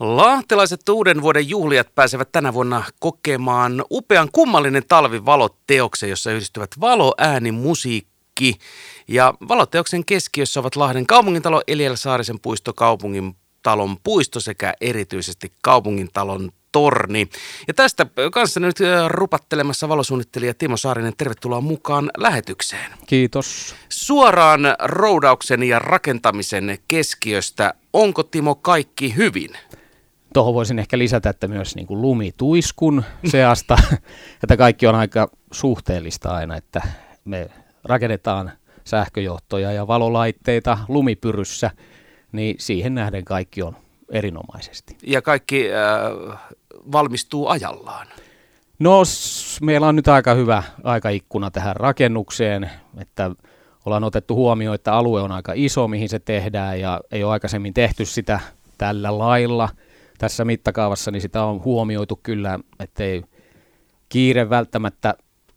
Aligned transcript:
Lahtelaiset 0.00 0.88
uuden 0.88 1.22
vuoden 1.22 1.48
juhliat 1.48 1.94
pääsevät 1.94 2.32
tänä 2.32 2.54
vuonna 2.54 2.84
kokemaan 3.00 3.84
upean 3.90 4.28
kummallinen 4.32 4.82
talvivalotteoksen, 4.88 6.10
jossa 6.10 6.32
yhdistyvät 6.32 6.70
valo, 6.80 7.14
ääni, 7.18 7.52
musiikki. 7.52 8.58
Ja 9.08 9.34
valoteoksen 9.48 10.04
keskiössä 10.04 10.60
ovat 10.60 10.76
Lahden 10.76 11.06
kaupungintalo, 11.06 11.62
Eliel 11.66 11.96
Saarisen 11.96 12.40
puisto, 12.40 12.72
kaupungin 12.72 13.36
talon 13.62 13.96
puisto 14.04 14.40
sekä 14.40 14.74
erityisesti 14.80 15.52
kaupungintalon 15.62 16.52
torni. 16.72 17.28
Ja 17.68 17.74
tästä 17.74 18.06
kanssa 18.32 18.60
nyt 18.60 18.76
rupattelemassa 19.08 19.88
valosuunnittelija 19.88 20.54
Timo 20.54 20.76
Saarinen, 20.76 21.12
tervetuloa 21.16 21.60
mukaan 21.60 22.10
lähetykseen. 22.16 22.92
Kiitos. 23.06 23.74
Suoraan 23.88 24.60
roudauksen 24.78 25.62
ja 25.62 25.78
rakentamisen 25.78 26.78
keskiöstä, 26.88 27.74
onko 27.92 28.22
Timo 28.22 28.54
kaikki 28.54 29.16
hyvin? 29.16 29.50
Tuohon 30.34 30.54
voisin 30.54 30.78
ehkä 30.78 30.98
lisätä, 30.98 31.30
että 31.30 31.48
myös 31.48 31.76
niin 31.76 31.86
kuin 31.86 32.02
lumituiskun 32.02 33.04
seasta, 33.30 33.78
että 34.42 34.56
kaikki 34.56 34.86
on 34.86 34.94
aika 34.94 35.30
suhteellista 35.52 36.30
aina, 36.30 36.56
että 36.56 36.82
me 37.24 37.50
rakennetaan 37.84 38.52
sähköjohtoja 38.84 39.72
ja 39.72 39.86
valolaitteita 39.86 40.78
lumipyryssä, 40.88 41.70
niin 42.32 42.56
siihen 42.58 42.94
nähden 42.94 43.24
kaikki 43.24 43.62
on 43.62 43.76
erinomaisesti. 44.10 44.96
Ja 45.06 45.22
kaikki 45.22 45.68
äh, 45.72 46.38
valmistuu 46.92 47.48
ajallaan? 47.48 48.06
No 48.78 49.02
meillä 49.62 49.86
on 49.86 49.96
nyt 49.96 50.08
aika 50.08 50.34
hyvä 50.34 50.62
aikaikkuna 50.84 51.50
tähän 51.50 51.76
rakennukseen, 51.76 52.70
että 53.00 53.30
ollaan 53.86 54.04
otettu 54.04 54.34
huomioon, 54.34 54.74
että 54.74 54.92
alue 54.92 55.22
on 55.22 55.32
aika 55.32 55.52
iso, 55.56 55.88
mihin 55.88 56.08
se 56.08 56.18
tehdään 56.18 56.80
ja 56.80 57.00
ei 57.10 57.24
ole 57.24 57.32
aikaisemmin 57.32 57.74
tehty 57.74 58.04
sitä 58.04 58.40
tällä 58.78 59.18
lailla 59.18 59.68
tässä 60.18 60.44
mittakaavassa, 60.44 61.10
niin 61.10 61.22
sitä 61.22 61.44
on 61.44 61.64
huomioitu 61.64 62.20
kyllä, 62.22 62.58
ettei 62.80 63.22
kiire 64.08 64.50
välttämättä 64.50 65.14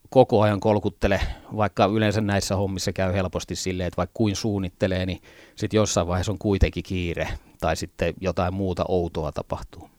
koko 0.09 0.41
ajan 0.41 0.59
kolkuttele, 0.59 1.21
vaikka 1.55 1.85
yleensä 1.85 2.21
näissä 2.21 2.55
hommissa 2.55 2.93
käy 2.93 3.13
helposti 3.13 3.55
silleen, 3.55 3.87
että 3.87 3.97
vaikka 3.97 4.13
kuin 4.13 4.35
suunnittelee, 4.35 5.05
niin 5.05 5.21
sitten 5.55 5.77
jossain 5.77 6.07
vaiheessa 6.07 6.31
on 6.31 6.37
kuitenkin 6.37 6.83
kiire 6.83 7.27
tai 7.59 7.75
sitten 7.75 8.13
jotain 8.21 8.53
muuta 8.53 8.85
outoa 8.87 9.31
tapahtuu. 9.31 9.89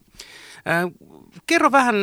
Äh, 0.68 0.92
kerro 1.46 1.72
vähän, 1.72 1.94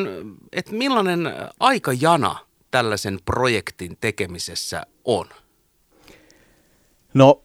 että 0.51 0.75
millainen 0.75 1.21
aikajana 1.59 2.35
tällaisen 2.71 3.19
projektin 3.25 3.97
tekemisessä 4.01 4.85
on? 5.05 5.25
No, 7.13 7.43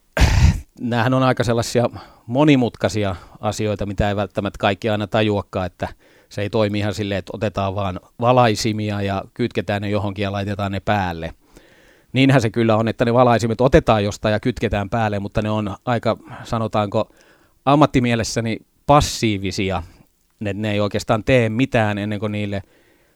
näähän 0.81 1.15
on 1.15 1.23
aika 1.23 1.45
sellaisia 1.45 1.91
monimutkaisia 2.27 3.17
asioita, 3.41 3.87
mitä 3.87 4.09
ei 4.09 4.17
välttämättä 4.17 4.59
kaikki 4.59 4.91
aina 4.91 5.07
tajuakaan, 5.07 5.67
että 5.67 5.89
se 6.29 6.43
ei 6.43 6.51
toimi 6.51 6.79
ihan 6.79 6.95
silleen, 6.95 7.19
että 7.19 7.33
otetaan 7.35 7.75
vaan 7.75 8.01
valaisimia 8.21 9.03
ja 9.03 9.25
kytketään 9.35 9.83
ne 9.83 9.91
johonkin 9.91 10.23
ja 10.23 10.33
laitetaan 10.33 10.73
ne 10.73 10.81
päälle. 10.81 11.35
Niinhän 12.13 12.41
se 12.41 12.51
kyllä 12.51 12.77
on, 12.77 12.89
että 12.89 13.05
ne 13.05 13.15
valaisimet 13.15 13.61
otetaan 13.61 14.05
jostain 14.05 14.33
ja 14.33 14.41
kytketään 14.41 14.91
päälle, 14.91 15.19
mutta 15.19 15.43
ne 15.43 15.51
on 15.51 15.77
aika, 15.85 16.17
sanotaanko, 16.45 17.11
ammattimielessäni 17.65 18.59
passiivisia 18.87 19.83
ne, 20.41 20.53
ne 20.53 20.73
ei 20.73 20.81
oikeastaan 20.81 21.25
tee 21.25 21.49
mitään 21.49 21.99
ennen 21.99 22.21
kuin 22.21 22.33
niille 22.33 22.63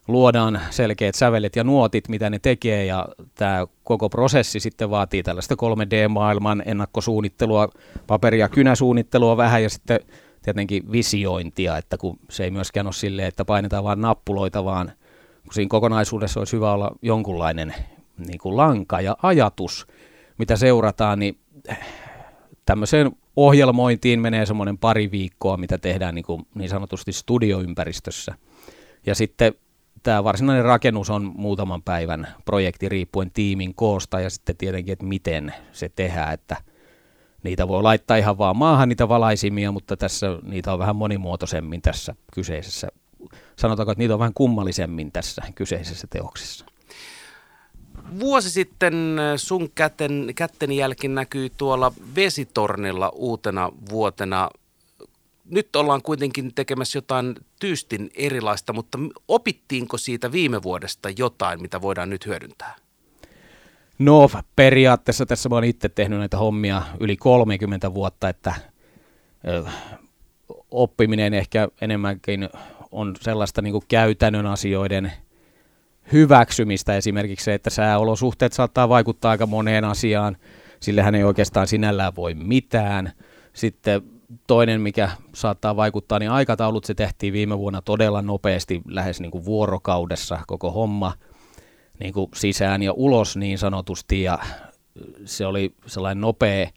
luodaan 0.09 0.61
selkeät 0.71 1.15
sävelet 1.15 1.57
ja 1.57 1.65
nuotit, 1.65 2.09
mitä 2.09 2.31
ne 2.31 2.39
tekee, 2.39 2.85
ja 2.85 3.09
tämä 3.35 3.67
koko 3.85 4.09
prosessi 4.09 4.61
sitten 4.61 4.91
vaatii 4.91 5.23
tällaista 5.23 5.55
3D-maailman 5.55 6.63
ennakkosuunnittelua, 6.67 7.69
paperi- 8.07 8.39
ja 8.39 8.49
kynäsuunnittelua 8.49 9.37
vähän, 9.37 9.63
ja 9.63 9.71
sitten 9.71 10.01
tietenkin 10.43 10.93
visiointia, 10.93 11.77
että 11.77 11.97
kun 11.97 12.19
se 12.31 12.45
ei 12.45 12.51
myöskään 12.51 12.87
ole 12.87 12.93
silleen, 12.93 13.29
että 13.29 13.45
painetaan 13.45 13.85
vain 13.85 14.01
nappuloita, 14.01 14.65
vaan 14.65 14.93
kun 15.43 15.55
siinä 15.55 15.69
kokonaisuudessa 15.69 16.41
olisi 16.41 16.57
hyvä 16.57 16.73
olla 16.73 16.91
jonkunlainen 17.03 17.75
niin 18.27 18.39
kuin 18.39 18.57
lanka 18.57 19.01
ja 19.01 19.17
ajatus, 19.23 19.87
mitä 20.39 20.57
seurataan, 20.57 21.19
niin 21.19 21.39
tämmöiseen 22.65 23.11
ohjelmointiin 23.37 24.21
menee 24.21 24.47
semmoinen 24.47 24.79
pari 24.79 25.11
viikkoa, 25.11 25.57
mitä 25.57 25.79
tehdään 25.79 26.15
niin, 26.15 26.25
kuin 26.25 26.47
niin 26.55 26.71
sanotusti 26.71 27.13
studioympäristössä. 27.13 28.35
Ja 29.07 29.15
sitten 29.15 29.55
tämä 30.03 30.25
varsinainen 30.25 30.65
rakennus 30.65 31.11
on 31.11 31.33
muutaman 31.37 31.83
päivän 31.83 32.29
projekti 32.45 32.89
riippuen 32.89 33.31
tiimin 33.31 33.75
koosta 33.75 34.21
ja 34.21 34.31
sitten 34.31 34.57
tietenkin, 34.57 34.93
että 34.93 35.05
miten 35.05 35.55
se 35.73 35.89
tehdään, 35.89 36.35
että 36.35 36.57
niitä 37.43 37.69
voi 37.69 37.83
laittaa 37.83 38.17
ihan 38.17 38.39
vaan 38.39 38.57
maahan 38.57 38.89
niitä 38.89 39.09
valaisimia, 39.09 39.73
mutta 39.73 39.97
tässä 39.97 40.27
niitä 40.43 40.73
on 40.73 40.79
vähän 40.79 40.97
monimuotoisemmin 40.97 41.83
tässä 41.83 42.15
kyseisessä. 42.35 42.89
Sanotaanko, 43.57 43.93
että 43.93 44.03
niitä 44.03 44.15
on 44.15 44.21
vähän 44.21 44.35
kummallisemmin 44.35 45.13
tässä 45.13 45.43
kyseisessä 45.55 46.07
teoksessa. 46.11 46.65
Vuosi 48.21 48.51
sitten 48.51 49.17
sun 49.37 49.71
käten, 49.75 50.33
kätten 50.35 50.73
jälki 50.73 51.09
näkyy 51.09 51.51
tuolla 51.51 51.93
vesitornilla 52.17 53.09
uutena 53.15 53.73
vuotena. 53.91 54.51
Nyt 55.51 55.77
ollaan 55.77 56.03
kuitenkin 56.03 56.55
tekemässä 56.55 56.99
jotain 56.99 57.35
tyystin 57.61 58.11
erilaista, 58.15 58.73
mutta 58.73 58.99
opittiinko 59.29 59.99
siitä 59.99 60.33
viime 60.33 60.63
vuodesta 60.63 61.09
jotain, 61.19 61.63
mitä 61.63 61.83
voidaan 61.83 62.11
nyt 62.11 62.27
hyödyntää? 62.27 62.77
No 63.99 64.31
periaatteessa 64.57 65.27
tässä 65.27 65.49
oon 65.53 65.65
itse 65.65 65.89
tehnyt 65.89 66.19
näitä 66.19 66.37
hommia 66.37 66.83
yli 67.01 67.17
30 67.17 67.95
vuotta, 67.95 68.29
että 68.29 68.55
oppiminen 70.71 71.35
ehkä 71.35 71.69
enemmänkin 71.81 72.49
on 72.91 73.17
sellaista 73.21 73.63
niin 73.63 73.83
käytännön 73.89 74.47
asioiden– 74.47 75.13
hyväksymistä 76.13 76.97
esimerkiksi 76.97 77.45
se, 77.45 77.55
että 77.55 77.71
sääolosuhteet 77.71 78.53
saattaa 78.53 78.89
vaikuttaa 78.89 79.31
aika 79.31 79.47
moneen 79.47 79.85
asiaan, 79.85 80.37
sillä 80.81 81.03
hän 81.03 81.15
ei 81.15 81.25
oikeastaan 81.25 81.67
sinällään 81.67 82.17
voi 82.17 82.35
mitään. 82.35 83.13
Sitten 83.53 84.03
toinen, 84.47 84.81
mikä 84.81 85.11
saattaa 85.35 85.77
vaikuttaa, 85.77 86.19
niin 86.19 86.31
aikataulut 86.31 86.85
se 86.85 86.95
tehtiin 86.95 87.33
viime 87.33 87.59
vuonna 87.59 87.83
todella 87.83 88.23
nopeasti, 88.23 88.83
lähes 88.89 89.21
niin 89.21 89.31
kuin 89.31 89.45
vuorokaudessa 89.45 90.39
koko 90.47 90.71
homma 90.71 91.13
niin 92.01 92.13
kuin 92.13 92.31
sisään 92.35 92.83
ja 92.83 92.93
ulos 92.93 93.37
niin 93.37 93.59
sanotusti, 93.59 94.23
ja 94.23 94.39
se 95.25 95.47
oli 95.47 95.75
sellainen 95.87 96.21
nopea 96.21 96.69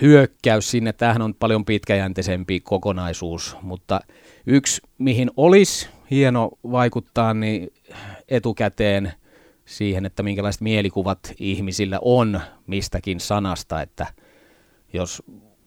hyökkäys 0.00 0.70
sinne. 0.70 0.92
Tämähän 0.92 1.22
on 1.22 1.34
paljon 1.34 1.64
pitkäjänteisempi 1.64 2.60
kokonaisuus, 2.60 3.56
mutta 3.62 4.00
yksi, 4.46 4.82
mihin 4.98 5.30
olisi 5.36 5.88
hieno 6.10 6.50
vaikuttaa, 6.72 7.34
niin 7.34 7.72
etukäteen 8.28 9.12
siihen, 9.64 10.06
että 10.06 10.22
minkälaiset 10.22 10.62
mielikuvat 10.62 11.18
ihmisillä 11.38 11.98
on 12.02 12.40
mistäkin 12.66 13.20
sanasta, 13.20 13.82
että 13.82 14.06
jos 14.92 15.22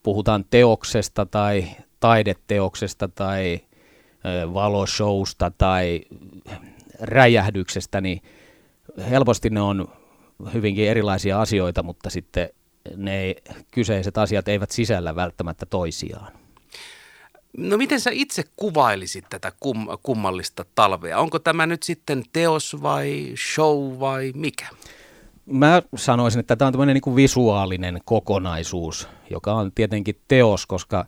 puhutaan 0.07 0.45
teoksesta 0.49 1.25
tai 1.25 1.67
taideteoksesta 1.99 3.07
tai 3.07 3.59
valoshowsta 4.53 5.51
tai 5.57 6.01
räjähdyksestä, 6.99 8.01
niin 8.01 8.21
helposti 9.09 9.49
ne 9.49 9.61
on 9.61 9.87
hyvinkin 10.53 10.87
erilaisia 10.87 11.41
asioita, 11.41 11.83
mutta 11.83 12.09
sitten 12.09 12.49
ne 12.95 13.35
kyseiset 13.71 14.17
asiat 14.17 14.47
eivät 14.47 14.71
sisällä 14.71 15.15
välttämättä 15.15 15.65
toisiaan. 15.65 16.33
No 17.57 17.77
miten 17.77 17.99
sä 17.99 18.09
itse 18.13 18.43
kuvailisit 18.55 19.25
tätä 19.29 19.51
kum, 19.59 19.87
kummallista 20.03 20.65
talvea? 20.75 21.19
Onko 21.19 21.39
tämä 21.39 21.65
nyt 21.65 21.83
sitten 21.83 22.23
teos 22.33 22.81
vai 22.81 23.33
show 23.53 23.99
vai 23.99 24.31
mikä? 24.35 24.67
Mä 25.51 25.81
sanoisin, 25.95 26.39
että 26.39 26.55
tämä 26.55 26.67
on 26.67 26.73
tämmöinen 26.73 26.99
niin 27.05 27.15
visuaalinen 27.15 27.99
kokonaisuus, 28.05 29.09
joka 29.29 29.53
on 29.53 29.71
tietenkin 29.75 30.21
teos, 30.27 30.65
koska 30.65 31.05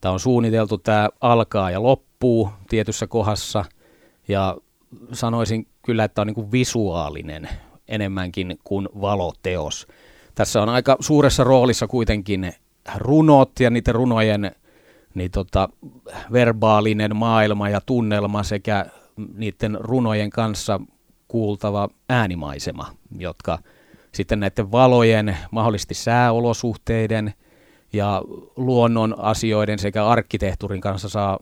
tämä 0.00 0.12
on 0.12 0.20
suunniteltu, 0.20 0.78
tämä 0.78 1.08
alkaa 1.20 1.70
ja 1.70 1.82
loppuu 1.82 2.50
tietyssä 2.68 3.06
kohdassa. 3.06 3.64
Ja 4.28 4.56
sanoisin 5.12 5.66
kyllä, 5.82 6.04
että 6.04 6.14
tämä 6.14 6.22
on 6.22 6.26
niin 6.26 6.34
kuin 6.34 6.52
visuaalinen 6.52 7.48
enemmänkin 7.88 8.58
kuin 8.64 8.88
valoteos. 9.00 9.86
Tässä 10.34 10.62
on 10.62 10.68
aika 10.68 10.96
suuressa 11.00 11.44
roolissa 11.44 11.86
kuitenkin 11.86 12.52
runot 12.96 13.60
ja 13.60 13.70
niiden 13.70 13.94
runojen 13.94 14.50
niin 15.14 15.30
tota, 15.30 15.68
verbaalinen 16.32 17.16
maailma 17.16 17.68
ja 17.68 17.80
tunnelma 17.86 18.42
sekä 18.42 18.86
niiden 19.34 19.78
runojen 19.80 20.30
kanssa 20.30 20.80
kuultava 21.34 21.88
äänimaisema, 22.08 22.92
jotka 23.18 23.58
sitten 24.12 24.40
näiden 24.40 24.72
valojen, 24.72 25.36
mahdollisesti 25.50 25.94
sääolosuhteiden 25.94 27.34
ja 27.92 28.22
luonnon 28.56 29.14
asioiden 29.18 29.78
sekä 29.78 30.06
arkkitehtuurin 30.06 30.80
kanssa 30.80 31.08
saa 31.08 31.38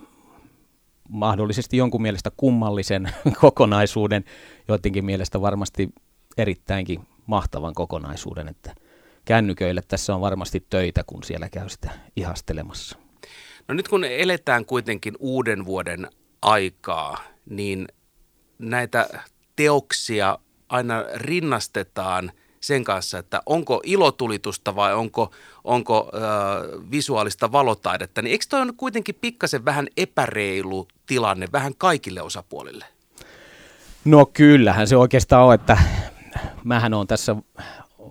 mahdollisesti 1.09 1.77
jonkun 1.77 2.03
mielestä 2.03 2.31
kummallisen 2.37 3.11
kokonaisuuden, 3.41 4.25
joidenkin 4.69 5.05
mielestä 5.05 5.41
varmasti 5.41 5.89
erittäinkin 6.37 7.01
mahtavan 7.27 7.75
kokonaisuuden, 7.75 8.49
että 8.49 8.75
kännyköille 9.25 9.83
tässä 9.89 10.15
on 10.15 10.21
varmasti 10.21 10.67
töitä, 10.71 11.05
kun 11.07 11.23
siellä 11.23 11.49
käy 11.49 11.69
sitä 11.69 11.91
ihastelemassa. 12.17 12.99
No 13.69 13.75
nyt 13.75 13.89
kun 13.89 14.05
eletään 14.05 14.65
kuitenkin 14.65 15.15
uuden 15.19 15.67
vuoden 15.67 16.09
aikaa, 16.43 17.19
niin 17.51 17.89
näitä 18.59 19.09
teoksia 19.57 20.39
aina 20.69 21.05
rinnastetaan 21.15 22.33
sen 22.61 22.85
kanssa, 22.85 23.19
että 23.19 23.43
onko 23.47 23.81
ilotulitusta 23.85 24.77
vai 24.77 24.95
onko, 24.95 25.33
onko 25.65 26.11
äh, 26.15 26.23
visuaalista 26.91 27.53
valotaidetta, 27.53 28.23
niin 28.23 28.33
eikö 28.33 28.45
toi 28.49 28.61
on 28.61 28.77
kuitenkin 28.77 29.15
pikkasen 29.21 29.65
vähän 29.65 29.87
epäreilu 29.97 30.89
tilanne 31.07 31.49
vähän 31.53 31.73
kaikille 31.79 32.23
osapuolille? 32.23 32.85
No 34.05 34.27
kyllähän 34.27 34.89
se 34.89 34.97
oikeastaan 34.97 35.47
on, 35.47 35.55
että 35.55 35.79
mähän 36.65 36.95
on 36.95 37.07
tässä 37.07 37.37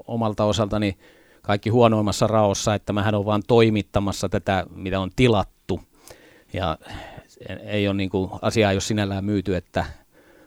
omalta 0.07 0.43
osaltani 0.43 0.97
kaikki 1.41 1.69
huonoimmassa 1.69 2.27
raossa, 2.27 2.75
että 2.75 2.93
mähän 2.93 3.15
on 3.15 3.25
vaan 3.25 3.43
toimittamassa 3.47 4.29
tätä, 4.29 4.65
mitä 4.75 4.99
on 4.99 5.11
tilattu. 5.15 5.81
Ja 6.53 6.77
ei 7.65 7.87
ole 7.87 7.97
niin 7.97 8.09
kuin, 8.09 8.29
asiaa, 8.41 8.73
jos 8.73 8.87
sinällään 8.87 9.25
myyty, 9.25 9.55
että 9.55 9.85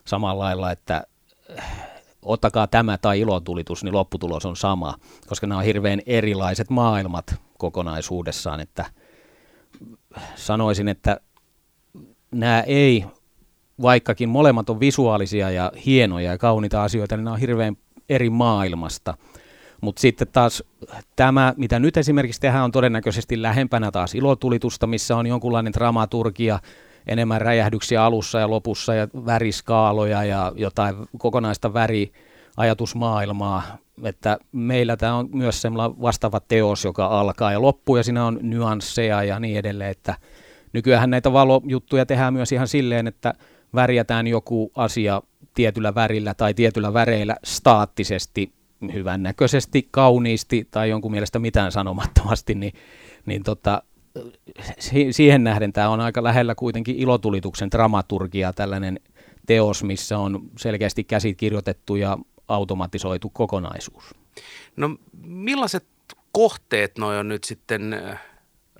samalla 0.06 0.44
lailla, 0.44 0.70
että 0.70 1.04
ottakaa 2.22 2.66
tämä 2.66 2.98
tai 2.98 3.20
ilotulitus, 3.20 3.84
niin 3.84 3.94
lopputulos 3.94 4.46
on 4.46 4.56
sama, 4.56 4.94
koska 5.26 5.46
nämä 5.46 5.58
on 5.58 5.64
hirveän 5.64 6.00
erilaiset 6.06 6.70
maailmat 6.70 7.34
kokonaisuudessaan, 7.58 8.60
että 8.60 8.86
sanoisin, 10.34 10.88
että 10.88 11.20
nämä 12.30 12.60
ei, 12.60 13.04
vaikkakin 13.82 14.28
molemmat 14.28 14.70
on 14.70 14.80
visuaalisia 14.80 15.50
ja 15.50 15.72
hienoja 15.86 16.30
ja 16.30 16.38
kauniita 16.38 16.82
asioita, 16.84 17.16
niin 17.16 17.24
nämä 17.24 17.34
on 17.34 17.40
hirveän 17.40 17.76
eri 18.08 18.30
maailmasta. 18.30 19.14
Mutta 19.80 20.00
sitten 20.00 20.28
taas 20.32 20.62
tämä, 21.16 21.54
mitä 21.56 21.78
nyt 21.78 21.96
esimerkiksi 21.96 22.40
tehdään, 22.40 22.64
on 22.64 22.72
todennäköisesti 22.72 23.42
lähempänä 23.42 23.90
taas 23.90 24.14
ilotulitusta, 24.14 24.86
missä 24.86 25.16
on 25.16 25.26
jonkunlainen 25.26 25.72
dramaturgia, 25.72 26.58
enemmän 27.06 27.40
räjähdyksiä 27.40 28.04
alussa 28.04 28.38
ja 28.38 28.50
lopussa 28.50 28.94
ja 28.94 29.08
väriskaaloja 29.26 30.24
ja 30.24 30.52
jotain 30.56 30.94
kokonaista 31.18 31.74
väriajatusmaailmaa. 31.74 33.62
Että 34.02 34.38
meillä 34.52 34.96
tämä 34.96 35.14
on 35.14 35.28
myös 35.32 35.62
semmoinen 35.62 36.02
vastaava 36.02 36.40
teos, 36.40 36.84
joka 36.84 37.06
alkaa 37.06 37.52
ja 37.52 37.62
loppuu 37.62 37.96
ja 37.96 38.02
siinä 38.02 38.24
on 38.24 38.38
nyansseja 38.42 39.22
ja 39.22 39.40
niin 39.40 39.58
edelleen, 39.58 39.90
että 39.90 40.14
nykyään 40.72 41.10
näitä 41.10 41.32
valojuttuja 41.32 42.06
tehdään 42.06 42.32
myös 42.34 42.52
ihan 42.52 42.68
silleen, 42.68 43.06
että 43.06 43.34
värjätään 43.74 44.26
joku 44.26 44.72
asia 44.74 45.22
tietyllä 45.54 45.94
värillä 45.94 46.34
tai 46.34 46.54
tietyllä 46.54 46.94
väreillä 46.94 47.36
staattisesti, 47.44 48.52
hyvännäköisesti, 48.92 49.88
kauniisti 49.90 50.68
tai 50.70 50.90
jonkun 50.90 51.10
mielestä 51.10 51.38
mitään 51.38 51.72
sanomattomasti, 51.72 52.54
niin, 52.54 52.72
niin 53.26 53.42
tota, 53.42 53.82
siihen 55.10 55.44
nähden 55.44 55.72
tämä 55.72 55.88
on 55.88 56.00
aika 56.00 56.22
lähellä 56.22 56.54
kuitenkin 56.54 56.96
ilotulituksen 56.96 57.70
dramaturgia, 57.70 58.52
tällainen 58.52 59.00
teos, 59.46 59.84
missä 59.84 60.18
on 60.18 60.42
selkeästi 60.58 61.04
käsit 61.04 61.38
kirjoitettu 61.38 61.96
ja 61.96 62.18
automatisoitu 62.48 63.30
kokonaisuus. 63.30 64.04
No 64.76 64.96
millaiset 65.22 65.86
kohteet 66.32 66.98
noin 66.98 67.18
on 67.18 67.28
nyt 67.28 67.44
sitten 67.44 67.92
äh, 67.92 68.20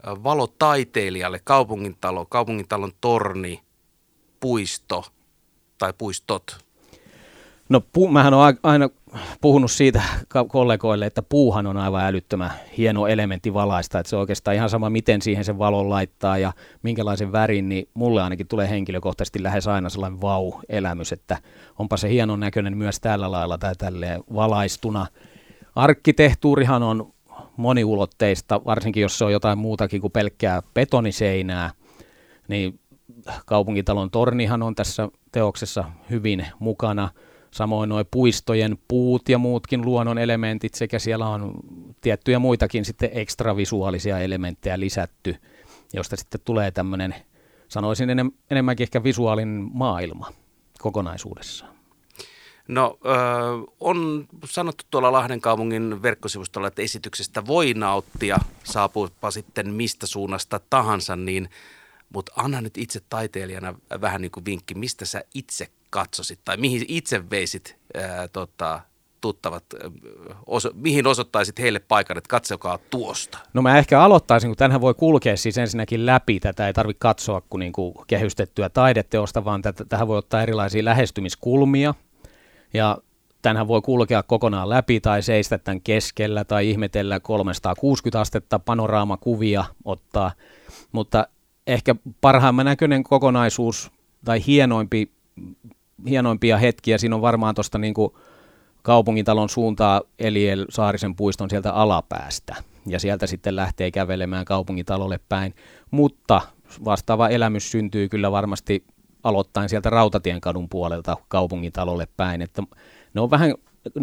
valotaiteilijalle, 0.07 1.41
kaupungintalo, 1.45 2.27
kaupungintalon 2.27 2.93
torni, 3.01 3.63
puisto 4.41 5.05
tai 5.79 5.93
puistot? 5.99 6.64
No 7.69 7.81
pu, 7.93 8.09
mähän 8.09 8.35
olen 8.35 8.59
aina 8.63 8.89
puhunut 9.41 9.71
siitä 9.71 10.03
kollegoille, 10.49 11.07
että 11.07 11.23
puuhan 11.23 11.67
on 11.67 11.77
aivan 11.77 12.05
älyttömän 12.05 12.51
hieno 12.79 13.07
elementti 13.07 13.55
valaista, 13.55 13.99
että 13.99 14.11
se 14.11 14.17
on 14.17 14.21
oikeastaan 14.21 14.55
ihan 14.55 14.71
sama, 14.71 14.91
miten 14.91 15.23
siihen 15.23 15.45
sen 15.45 15.59
valon 15.59 15.91
laittaa 15.91 16.39
ja 16.39 16.53
minkälaisen 16.83 17.33
värin, 17.33 17.69
niin 17.69 17.89
mulle 17.95 18.23
ainakin 18.23 18.49
tulee 18.49 18.71
henkilökohtaisesti 18.71 19.43
lähes 19.43 19.69
aina 19.69 19.89
sellainen 19.89 20.21
vau-elämys, 20.21 21.13
että 21.13 21.37
onpa 21.79 21.97
se 21.97 22.09
hienon 22.09 22.41
näköinen 22.41 22.77
myös 22.77 23.01
tällä 23.01 23.31
lailla 23.31 23.59
tai 23.59 23.75
tälleen 23.79 24.21
valaistuna. 24.35 25.07
Arkkitehtuurihan 25.75 26.83
on 26.83 27.13
moniulotteista, 27.57 28.65
varsinkin 28.65 29.01
jos 29.01 29.19
se 29.19 29.25
on 29.25 29.33
jotain 29.33 29.59
muutakin 29.59 30.01
kuin 30.01 30.13
pelkkää 30.13 30.63
betoniseinää, 30.75 31.71
niin 32.49 32.81
kaupunkitalon 33.47 34.11
tornihan 34.11 34.63
on 34.63 34.75
tässä 34.75 35.09
teoksessa 35.33 35.85
hyvin 36.11 36.47
mukana– 36.59 37.09
Samoin 37.55 37.89
nuo 37.89 38.05
puistojen 38.11 38.79
puut 38.89 39.29
ja 39.29 39.39
muutkin 39.39 39.85
luonnon 39.85 40.19
elementit 40.19 40.75
sekä 40.75 40.99
siellä 40.99 41.29
on 41.29 41.55
tiettyjä 42.01 42.39
muitakin 42.39 42.85
sitten 42.85 43.11
ekstravisuaalisia 43.13 44.19
elementtejä 44.19 44.81
lisätty, 44.81 45.37
josta 45.93 46.17
sitten 46.17 46.41
tulee 46.45 46.71
tämmöinen, 46.71 47.15
sanoisin 47.69 48.11
enem, 48.11 48.31
enemmänkin 48.51 48.85
ehkä 48.85 49.05
visuaalinen 49.05 49.69
maailma 49.73 50.33
kokonaisuudessaan. 50.79 51.75
No 52.69 52.99
on 53.81 54.27
sanottu 54.45 54.85
tuolla 54.91 55.13
Lahden 55.13 55.41
kaupungin 55.41 56.03
verkkosivustolla, 56.03 56.69
että 56.69 56.83
esityksestä 56.83 57.47
voi 57.47 57.75
nauttia, 57.75 58.39
saapuupa 58.65 59.31
sitten 59.31 59.75
mistä 59.75 60.07
suunnasta 60.07 60.61
tahansa, 60.71 61.17
niin, 61.17 61.49
mutta 62.15 62.33
anna 62.37 62.61
nyt 62.61 62.79
itse 62.79 63.01
taiteilijana 63.09 63.75
vähän 64.01 64.21
niin 64.21 64.33
kuin 64.33 64.45
vinkki, 64.45 64.75
mistä 64.75 65.05
sä 65.05 65.25
itse 65.35 65.69
katsosit 65.95 66.41
tai 66.45 66.57
mihin 66.57 66.85
itse 66.89 67.31
veisit 67.31 67.77
ää, 67.95 68.29
tota, 68.29 68.81
tuttavat, 69.21 69.65
oso, 70.47 70.71
mihin 70.75 71.07
osoittaisit 71.07 71.59
heille 71.59 71.79
paikan, 71.79 72.19
että 72.19 72.29
katsokaa 72.29 72.79
tuosta? 72.91 73.39
No 73.53 73.63
mä 73.63 73.79
ehkä 73.79 74.03
aloittaisin, 74.03 74.51
kun 74.51 74.57
tänhän 74.57 74.81
voi 74.81 74.95
kulkea 74.95 75.37
siis 75.37 75.59
ensinnäkin 75.59 76.07
läpi, 76.07 76.41
tätä 76.41 76.67
ei 76.67 76.73
tarvitse 76.73 76.99
katsoa 76.99 77.41
kuin, 77.51 77.59
niin 77.59 77.73
kuin 77.73 77.95
kehystettyä 78.07 78.69
taideteosta, 78.69 79.45
vaan 79.45 79.63
tätä, 79.63 79.85
tähän 79.85 80.09
voi 80.09 80.19
ottaa 80.19 80.43
erilaisia 80.43 80.85
lähestymiskulmia, 80.85 81.95
ja 82.75 82.99
tänhän 83.43 83.69
voi 83.69 83.83
kulkea 83.83 84.23
kokonaan 84.23 84.69
läpi 84.69 85.01
tai 85.01 85.23
seistä 85.23 85.59
tämän 85.59 85.81
keskellä 85.81 86.45
tai 86.45 86.71
ihmetellä 86.71 87.21
360 87.21 88.21
astetta 88.21 88.59
panoraamakuvia 88.59 89.65
ottaa, 89.85 90.33
mutta 90.93 91.27
ehkä 91.67 91.95
parhaimman 92.21 92.67
näköinen 92.67 93.03
kokonaisuus 93.03 93.91
tai 94.25 94.47
hienoimpi 94.47 95.15
hienoimpia 96.09 96.59
hetkiä. 96.59 96.99
Siinä 96.99 97.17
on 97.17 97.23
varmaan 97.23 97.55
tuosta 97.55 97.79
niin 97.79 97.95
kaupungintalon 98.83 99.49
suuntaa 99.49 100.03
Eliel 100.19 100.67
Saarisen 100.71 101.17
puiston 101.17 101.51
sieltä 101.51 101.73
alapäästä. 101.73 102.57
Ja 102.87 103.01
sieltä 103.01 103.27
sitten 103.27 103.57
lähtee 103.57 103.91
kävelemään 103.91 104.45
kaupungintalolle 104.45 105.21
päin. 105.29 105.55
Mutta 105.91 106.41
vastaava 106.85 107.29
elämys 107.29 107.71
syntyy 107.71 108.09
kyllä 108.09 108.33
varmasti 108.33 108.85
aloittain 109.23 109.69
sieltä 109.69 109.91
Rautatien 109.91 110.41
kadun 110.41 110.69
puolelta 110.69 111.17
kaupungintalolle 111.29 112.09
päin. 112.17 112.43
Että 112.43 112.63
ne 113.15 113.21
on 113.21 113.31
vähän 113.31 113.55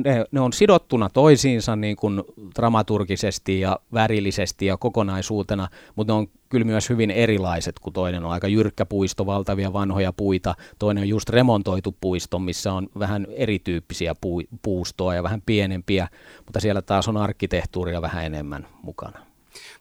ne, 0.06 0.26
ne 0.32 0.40
on 0.40 0.54
sidottuna 0.54 1.10
toisiinsa 1.10 1.76
niin 1.76 1.96
kuin 1.96 2.24
dramaturgisesti 2.56 3.60
ja 3.60 3.80
värillisesti 3.94 4.66
ja 4.66 4.78
kokonaisuutena, 4.78 5.68
mutta 5.96 6.14
ne 6.14 6.18
on 6.18 6.28
kyllä 6.50 6.66
myös 6.66 6.90
hyvin 6.90 7.12
erilaiset, 7.12 7.80
kun 7.80 7.94
toinen 7.94 8.26
on 8.26 8.32
aika 8.32 8.48
jyrkkä 8.48 8.86
puisto, 8.86 9.26
valtavia 9.26 9.74
vanhoja 9.74 10.14
puita, 10.14 10.56
toinen 10.80 11.02
on 11.02 11.10
just 11.10 11.30
remontoitu 11.30 11.96
puisto, 12.02 12.40
missä 12.40 12.74
on 12.74 12.88
vähän 13.00 13.28
erityyppisiä 13.30 14.16
puu, 14.22 14.44
puustoa 14.62 15.16
ja 15.16 15.24
vähän 15.24 15.42
pienempiä, 15.46 16.08
mutta 16.46 16.60
siellä 16.60 16.82
taas 16.82 17.08
on 17.08 17.18
arkkitehtuuria 17.18 18.02
vähän 18.02 18.26
enemmän 18.26 18.68
mukana. 18.82 19.31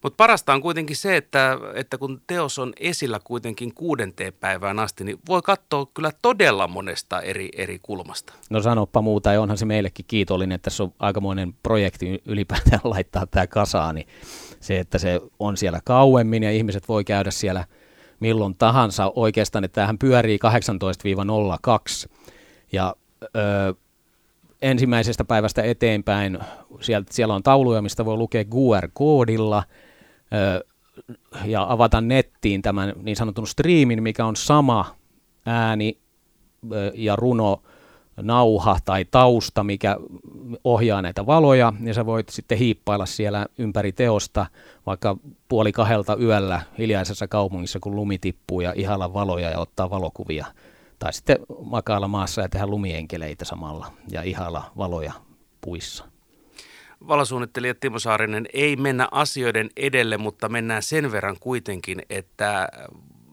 Mutta 0.03 0.17
parasta 0.17 0.53
on 0.53 0.63
kuitenkin 0.63 0.97
se, 0.97 1.17
että, 1.17 1.59
että 1.75 1.99
kun 1.99 2.23
teos 2.27 2.59
on 2.59 2.73
esillä 2.81 3.21
kuitenkin 3.25 3.75
kuudenteen 3.75 4.33
päivään 4.33 4.79
asti, 4.79 5.05
niin 5.05 5.19
voi 5.29 5.43
katsoa 5.43 5.87
kyllä 5.95 6.13
todella 6.23 6.69
monesta 6.69 7.21
eri, 7.21 7.49
eri 7.57 7.79
kulmasta. 7.83 8.33
No 8.51 8.63
sanoppa 8.63 9.03
muuta, 9.03 9.33
ja 9.33 9.41
onhan 9.41 9.59
se 9.59 9.65
meillekin 9.65 10.05
kiitollinen, 10.09 10.55
että 10.55 10.65
tässä 10.65 10.83
on 10.83 10.93
aikamoinen 10.99 11.55
projekti 11.63 12.23
ylipäätään 12.27 12.81
laittaa 12.95 13.27
tämä 13.27 13.47
kasaan, 13.47 13.95
niin 13.95 14.07
se, 14.61 14.79
että 14.79 14.99
se 14.99 15.21
on 15.39 15.57
siellä 15.57 15.81
kauemmin 15.85 16.43
ja 16.43 16.51
ihmiset 16.51 16.89
voi 16.89 17.05
käydä 17.05 17.31
siellä 17.31 17.65
milloin 18.21 18.57
tahansa 18.57 19.13
oikeastaan, 19.17 19.65
että 19.65 19.75
tämähän 19.75 19.99
pyörii 19.99 20.39
18-02 22.07 22.11
ja 22.73 22.97
ö, 23.23 23.29
ensimmäisestä 24.63 25.25
päivästä 25.25 25.63
eteenpäin 25.63 26.39
siellä, 26.81 27.07
siellä 27.11 27.35
on 27.35 27.43
tauluja, 27.43 27.83
mistä 27.83 28.05
voi 28.05 28.17
lukea 28.17 28.45
QR-koodilla 28.45 29.63
ö, 30.35 30.65
ja 31.45 31.67
avata 31.69 32.01
nettiin 32.01 32.63
tämän 32.63 32.93
niin 33.03 33.17
sanotun 33.17 33.47
striimin, 33.47 34.03
mikä 34.03 34.27
on 34.27 34.37
sama 34.37 34.95
ääni 35.47 35.99
ö, 36.73 36.93
ja 36.95 37.17
runo 37.17 37.63
nauha 38.23 38.79
tai 38.85 39.05
tausta, 39.05 39.65
mikä 39.65 39.97
ohjaa 40.65 41.03
näitä 41.03 41.27
valoja, 41.27 41.73
ja 41.85 41.95
sä 41.95 42.07
voit 42.07 42.29
sitten 42.29 42.59
hiippailla 42.59 43.07
siellä 43.07 43.47
ympäri 43.59 43.93
teosta 43.93 44.47
vaikka 44.87 45.17
puoli 45.49 45.73
kahdelta 45.73 46.17
yöllä 46.17 46.63
hiljaisessa 46.79 47.29
kaupungissa, 47.29 47.79
kun 47.81 47.97
lumi 47.97 48.19
tippuu 48.19 48.61
ja 48.61 48.73
ihalla 48.77 49.13
valoja 49.13 49.51
ja 49.51 49.59
ottaa 49.59 49.91
valokuvia. 49.91 50.47
Tai 51.01 51.13
sitten 51.13 51.39
makailla 51.65 52.09
maassa 52.09 52.41
ja 52.41 52.49
tehdä 52.49 52.67
lumienkeleitä 52.67 53.45
samalla 53.45 53.93
ja 54.11 54.23
ihalla 54.23 54.73
valoja 54.77 55.13
puissa. 55.61 56.05
Valosuunnittelija 57.09 57.75
Timo 57.75 57.99
Saarinen, 57.99 58.47
ei 58.53 58.77
mennä 58.77 59.09
asioiden 59.11 59.71
edelle, 59.77 60.17
mutta 60.17 60.49
mennään 60.49 60.83
sen 60.83 61.13
verran 61.13 61.37
kuitenkin, 61.41 62.03
että 62.11 62.69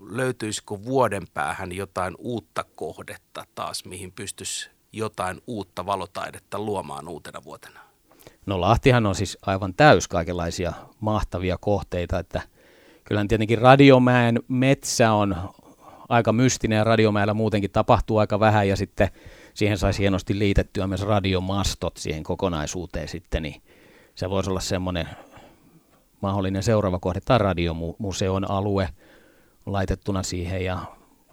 löytyisikö 0.09 0.75
vuoden 0.85 1.23
päähän 1.33 1.71
jotain 1.71 2.15
uutta 2.17 2.63
kohdetta 2.75 3.45
taas, 3.55 3.85
mihin 3.85 4.11
pystyisi 4.11 4.69
jotain 4.91 5.41
uutta 5.47 5.85
valotaidetta 5.85 6.59
luomaan 6.59 7.07
uutena 7.07 7.43
vuotena? 7.43 7.79
No 8.45 8.61
Lahtihan 8.61 9.05
on 9.05 9.15
siis 9.15 9.37
aivan 9.41 9.73
täys 9.73 10.07
kaikenlaisia 10.07 10.73
mahtavia 10.99 11.57
kohteita, 11.57 12.19
että 12.19 12.41
kyllähän 13.03 13.27
tietenkin 13.27 13.57
Radiomäen 13.57 14.39
metsä 14.47 15.11
on 15.11 15.35
aika 16.09 16.33
mystinen 16.33 16.77
ja 16.77 16.83
Radiomäellä 16.83 17.33
muutenkin 17.33 17.71
tapahtuu 17.71 18.17
aika 18.17 18.39
vähän 18.39 18.67
ja 18.67 18.75
sitten 18.75 19.09
siihen 19.53 19.77
saisi 19.77 19.99
hienosti 19.99 20.39
liitettyä 20.39 20.87
myös 20.87 21.01
radiomastot 21.01 21.97
siihen 21.97 22.23
kokonaisuuteen 22.23 23.07
sitten, 23.07 23.43
niin 23.43 23.61
se 24.15 24.29
voisi 24.29 24.49
olla 24.49 24.59
semmoinen 24.59 25.07
mahdollinen 26.21 26.63
seuraava 26.63 26.99
kohde. 26.99 27.19
Tai 27.25 27.37
radiomuseon 27.37 28.51
alue 28.51 28.89
laitettuna 29.65 30.23
siihen 30.23 30.65
ja 30.65 30.79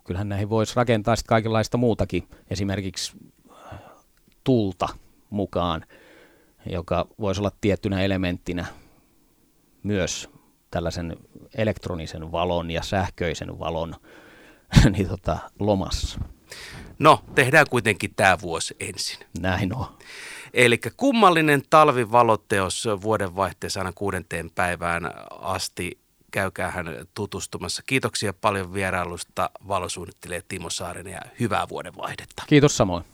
kyllähän 0.05 0.29
näihin 0.29 0.51
voisi 0.51 0.77
rakentaa 0.77 1.17
sitten 1.17 1.29
kaikenlaista 1.29 1.77
muutakin, 1.77 2.29
esimerkiksi 2.51 3.13
tulta 4.45 4.89
mukaan, 5.31 5.85
joka 6.67 7.07
voisi 7.21 7.41
olla 7.41 7.53
tiettynä 7.61 8.03
elementtinä 8.03 8.67
myös 9.83 10.31
tällaisen 10.71 11.17
elektronisen 11.55 12.33
valon 12.33 12.71
ja 12.71 12.83
sähköisen 12.83 13.59
valon 13.59 13.95
niin 14.97 15.09
tota, 15.09 15.39
lomassa. 15.59 16.21
No, 16.99 17.25
tehdään 17.35 17.67
kuitenkin 17.71 18.15
tämä 18.17 18.41
vuosi 18.41 18.77
ensin. 18.81 19.19
Näin 19.41 19.77
on. 19.77 19.87
Eli 20.55 20.81
kummallinen 20.97 21.63
talvivaloteos 21.71 22.89
vuodenvaihteessa 23.03 23.81
aina 23.81 23.93
kuudenteen 23.95 24.51
päivään 24.51 25.11
asti. 25.41 25.99
Käykää 26.31 26.71
hän 26.71 26.87
tutustumassa. 27.15 27.83
Kiitoksia 27.87 28.33
paljon 28.33 28.75
vierailusta 28.75 29.51
valosuunnittelija 29.69 30.43
Timo 30.49 30.71
Saarinen 30.71 31.13
ja 31.13 31.21
hyvää 31.41 31.69
vuodenvaihdetta. 31.69 32.43
Kiitos 32.47 32.77
samoin. 32.77 33.05